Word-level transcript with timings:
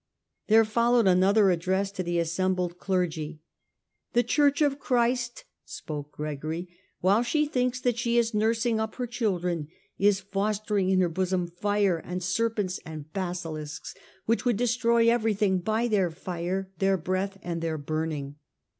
There 0.47 0.65
followed 0.65 1.05
another 1.05 1.51
address 1.51 1.91
to 1.91 2.01
the 2.01 2.17
assembled 2.17 2.79
clergy." 2.79 3.39
The 4.13 4.23
Church 4.23 4.59
of 4.63 4.79
Christ," 4.79 5.43
spoke 5.63 6.11
Gregory," 6.13 6.69
while 7.01 7.21
she 7.21 7.45
thinks 7.45 7.79
that 7.81 7.99
she 7.99 8.17
is 8.17 8.33
nursing 8.33 8.79
up 8.79 8.95
her 8.95 9.05
children, 9.05 9.67
is 9.99 10.19
fostering 10.19 10.89
in 10.89 11.01
her 11.01 11.07
bosom 11.09 11.45
fire 11.45 11.99
and 11.99 12.23
serpents 12.23 12.79
and 12.83 13.13
basilisks, 13.13 13.93
which 14.25 14.43
would 14.43 14.57
destroy 14.57 15.07
everything 15.07 15.59
by 15.59 15.87
their 15.87 16.09
fire, 16.09 16.71
their 16.79 16.97
breath 16.97 17.37
and 17.43 17.61
their 17.61 17.77
burning. 17.77 18.37